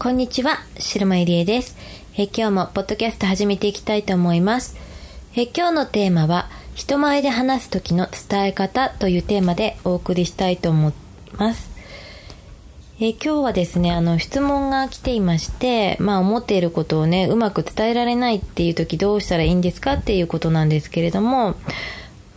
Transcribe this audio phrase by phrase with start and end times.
[0.00, 1.76] こんにちは、白間ゆりえです。
[2.16, 4.76] え今日もポッドキャスト始めていきたいと思います。
[5.34, 10.92] え今日のテーマは、人前で話す時の伝え方というテーマでお送りしたいと思い
[11.36, 11.68] ます。
[13.00, 21.56] え今日はですね、あの、質問が来ていまして、まあ、思っていることをね、うまく伝えられないっていう時どうしたらいいんですかっていうことなんですけれども、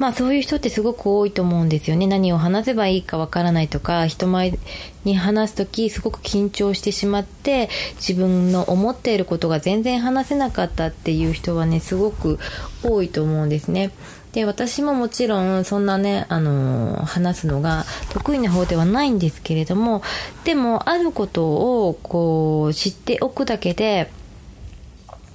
[0.02, 2.07] まあ、そういう人ってすごく多いと思うんですよね。
[2.07, 4.57] 何を話せばいいかわからないとか、人前
[5.03, 12.39] に話す時すごく緊張してしまって、自分の思っていることが全然話せなかったっていう人はね、すごく
[12.81, 13.91] 多いと思うんですね。
[14.31, 20.02] で、私ももちろんそんなね、あのー、話すのが得意な方ではないんですけれども、
[20.45, 24.09] でもあることをこう知っておくだけで、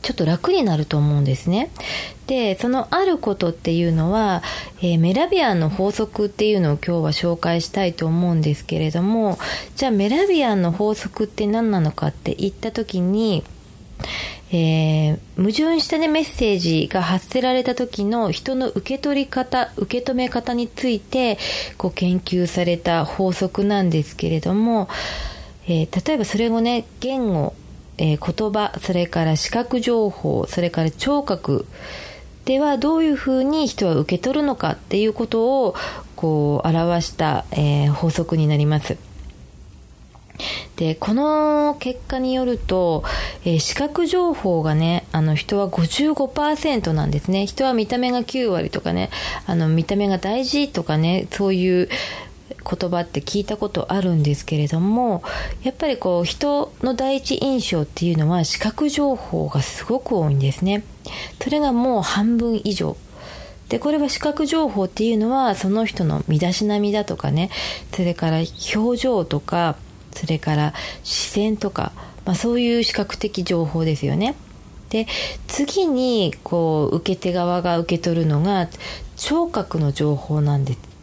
[0.07, 1.69] ちょっと楽になると思うんですね。
[2.29, 4.41] で、そのあることっていうのは、
[4.79, 9.37] えー、メラビアンの法則っていうのを今日は紹介したいと思うんですけれども、
[9.75, 13.43] じゃあメラビアンの法則って何なのかって言った時に、
[14.53, 21.37] えー、矛盾したねメッセージが発せられた時の人の受け取り方受け止め方について
[21.79, 24.89] こう研究された法則なんですけれども、
[25.67, 27.55] えー、例えばそれをね言語、
[27.99, 31.67] えー、言葉それから視覚情報それから聴覚
[32.45, 35.75] ではどういうふうに人は受け取るのかっていうことを
[36.15, 38.97] こう表した、え法則になります。
[40.77, 43.03] で、この結果によると、
[43.45, 47.47] えー、視覚情報がね、あの人は55%なんですね。
[47.47, 49.11] 人は見た目が9割とかね、
[49.47, 51.89] あの見た目が大事とかね、そういう
[52.69, 55.23] 言葉って聞いたことあるんですけれども、
[55.63, 60.85] やっぱりこう人の第一印象っていうのは視覚情報がすごく多いんですね。
[61.41, 62.97] それがもう半分以上。
[63.69, 67.51] で、これは視覚情報っていうのはその人の身だしなみだとかね、
[67.93, 68.39] それから
[68.75, 69.77] 表情とか、
[70.13, 70.75] それから
[71.05, 71.93] 視線とか、
[72.25, 74.35] まあ、そういう視覚的情報ですよね。
[74.91, 75.07] で
[75.49, 78.69] 次にこう受け手側が受け取るのが
[79.17, 80.96] 聴覚の情報なんです。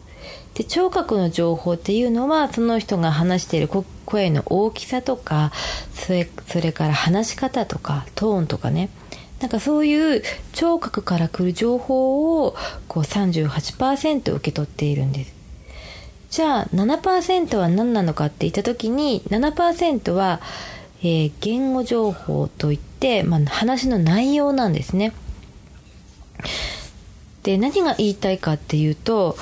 [0.54, 3.68] で聴覚の情報っていうのはその人が話している
[4.06, 5.52] 声の大きさとか
[5.92, 8.88] それそれから話し方とかトーンとかね
[9.40, 10.22] なんかそういう
[10.52, 12.54] 聴覚から来る情報を
[12.88, 15.34] こう38%受け取っているんです。
[16.30, 20.40] じゃあ7%は何なのかって言った時に7%は、
[21.00, 25.12] えー、言語情報といって、まあ、話の内容なんですね。
[27.42, 29.36] で何が言いたいかっていうと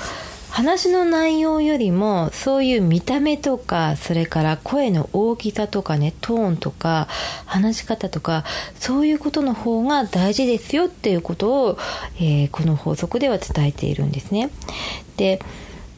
[0.53, 7.09] 話の内容よりもそういう見た目とかそれから声の大きさとかねトーンとか
[7.47, 11.79] 話し方とかそういうことの方が大事ですよっていうことを、
[12.17, 14.51] えー、この法則では伝えているんですね。
[15.17, 15.41] で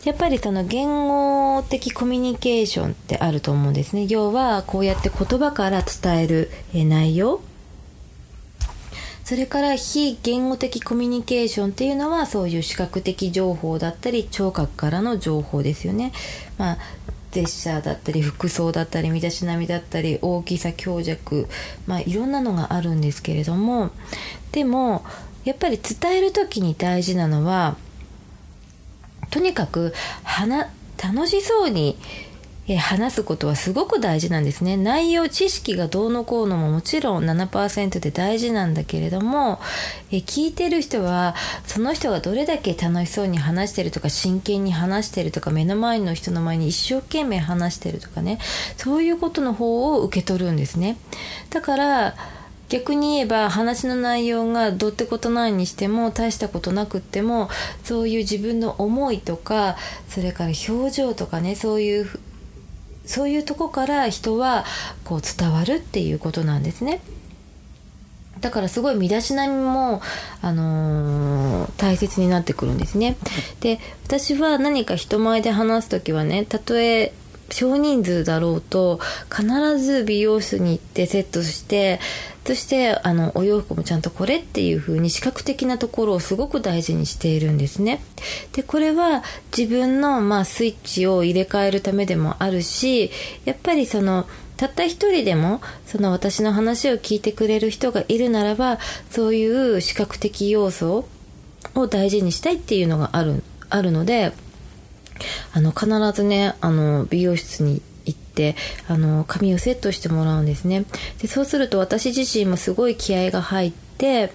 [0.04, 4.06] やっぱりその言語的コミュニケーションってあると思うんですね。
[4.08, 7.40] 要はこうやって言葉から伝える内容。
[9.24, 16.12] それから非言語的コミュニケーションっていうのはそういう視覚的情報だったり聴覚からの情報ですよね。
[16.58, 16.78] まあ
[17.32, 21.48] ジェスチャーだったり服装だったり身だしなみだったり大きさ強弱
[21.86, 23.90] まあいろんなのがあるんですけれども
[24.52, 25.04] でも
[25.44, 27.76] やっぱり伝える時に大事なのは
[29.30, 29.94] とにかく
[31.02, 31.98] 楽しそうに
[32.66, 34.78] え話すことはすごく大事なんですね。
[34.78, 39.60] 内容、知識がどうのこうのももちろん7%で大事なんだけれども、
[40.10, 41.34] え聞いてる人は、
[41.66, 48.38] その人がどれだけ楽しそうに話してるとか、真剣に話してるとか、目の前の人の前に一生懸命話してるとかね、
[48.78, 50.96] そういうことの方を受け取るんですね。
[51.50, 52.14] だから、
[52.70, 57.50] 逆に言えば話の内容がどうってことないにしても大したことなくっても
[57.84, 59.76] そういう自分の思いとか
[60.08, 62.10] それから表情とかねそういう
[63.06, 64.64] そういうとこから人は
[65.04, 67.00] こう伝わるっていうことなんですね。
[68.40, 70.02] だからすごい身だしなみも、
[70.42, 73.16] あのー、大切になってくるんですね。
[73.60, 77.12] で私は何か人前で話す時はねたとえ
[77.50, 79.00] 少人数だろうと
[79.34, 82.00] 必ず美容室に行ってセットして
[82.44, 88.02] そしてあのお洋服もちゃんとこれっていう風に視覚的なところをすごく大事にしているんですね。
[88.52, 89.22] でこれは
[89.56, 93.10] 自分の、まあ、スイッチを入れ替えるためでもあるし
[93.46, 94.26] やっぱりその
[94.56, 98.78] たった一人でもその私の話を聞いてくれる人がいるならば
[99.10, 101.08] そういう視覚的要素
[101.74, 104.32] を大事にしたいっていうのがあるあるので
[105.52, 108.56] あの必ずねあの美容室に行って
[108.88, 110.84] あの髪をセットしてもらうんですね。
[111.20, 114.32] でそうすると私自身もすごい気合が入って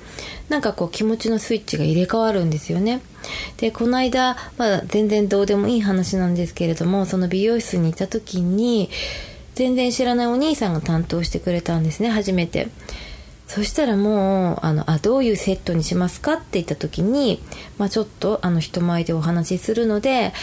[0.50, 3.02] なんかこう気持ちのスイッチが入れ替わるんですよね。
[3.58, 8.90] でこの間、まあ、全然どうでもいい話なんですけれどもその美容室に行った時に
[9.56, 12.70] 全然知らないお兄さんが担当してくれたんですね初めて。
[13.50, 17.42] そしたらもうあのあどういうセットにしますかって言った時に、
[17.80, 20.34] まあ、ちょっとあの人前でお話しするので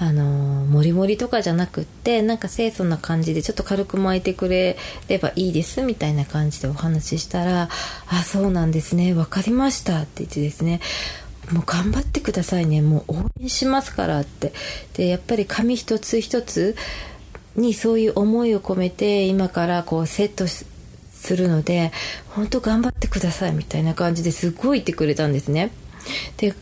[0.00, 4.76] あのもりもりとかじゃなくってなんか清楚な感じでちょっと軽く巻いてくれ
[5.06, 7.68] ればいいですみたいな感じでお話ししたら
[8.10, 10.80] 「あそうなんですね分かりました」って言ってですね
[11.52, 14.52] もう頑張ってくださいねもう応援しますからって。
[14.94, 16.74] でやっぱり紙一つ一つ
[17.54, 20.66] にそういう思いを込めて今からこうセットし
[21.16, 21.92] するので
[22.28, 25.70] 本当頑張ってくださいみたいな感じですごい言ってくれたんですね。
[26.36, 26.54] で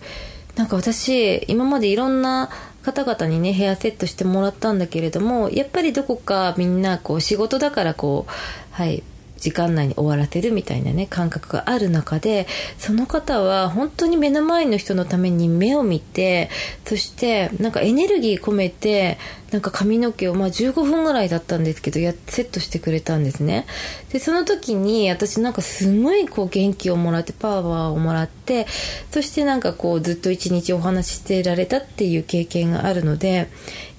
[0.56, 2.48] なんか私今までいろんな
[2.82, 8.32] 方々にねヘアセットしてもらったんだけれどもやっぱりどこかみんなこう仕事だからこう
[8.70, 9.02] はい
[9.44, 12.46] 時間内に終わらせるみたいなね感覚がある中で
[12.78, 16.48] その方は本当に目の前の人のために目を見て
[16.86, 19.18] そしてなんかエネルギー込めて
[19.50, 23.66] なんか髪の毛をまあ15分ぐらいだったんですけどやセットしてくれたんですね。
[24.10, 28.66] でその時に私なんかすごいこう元気をもらってパワーをもらって
[29.10, 33.50] そしてなんかこうずっと一日お話ししてられたっていう経験があるので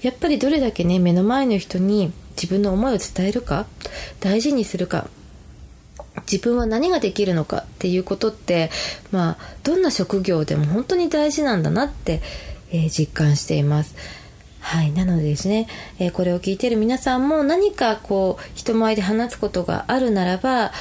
[0.02, 3.66] やっぱりどれだけね目の前の人に自分の思いを伝えるか
[4.18, 5.08] 大事にするか
[6.30, 8.70] 自分は何ができるのかっていうことって、
[9.12, 12.20] まあ、どんな職業でも本当に大事なんだなって、
[12.72, 13.94] えー、実感しています。
[14.60, 14.90] はい。
[14.90, 15.68] なのでですね、
[16.00, 20.72] えー、これを聞いてる皆さんも何かこう、人前で話すことがあるならば、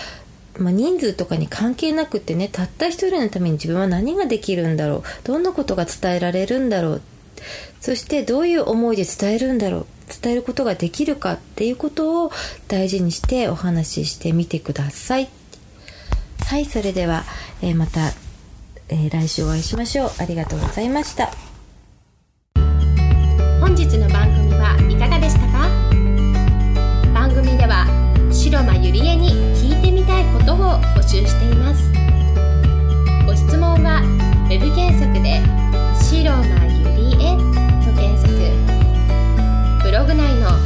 [0.58, 7.02] まあ、人数とかに関係なくってね、たった一人のために自分は何ができるんだろう、どんなことが伝えられるんだろう、
[7.80, 9.86] そしてどういう思いで伝えるんだろう、
[10.22, 12.31] 伝えることができるかっていうことを
[12.68, 15.30] 大事にしてお話ししてみてください。
[16.48, 17.24] はい、それでは、
[17.62, 18.13] えー、また、
[18.90, 20.12] えー、来週お会いしましょう。
[20.19, 21.31] ありがとうございました。
[23.60, 25.69] 本日の番組はいかがでしたか？
[27.13, 27.88] 番組では
[28.31, 31.92] 白間ゆりえに聞いてみたいことを募集しています。
[33.25, 34.02] ご質問は
[34.50, 35.42] web 検索で
[36.00, 36.65] 「白間
[39.95, 40.65] ログ内の問いの